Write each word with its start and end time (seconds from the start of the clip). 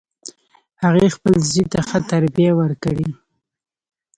هغې 0.83 1.07
خپل 1.15 1.33
زوی 1.49 1.65
ته 1.71 1.79
ښه 1.87 1.99
تربیه 2.11 2.51
ورکړي 2.61 3.09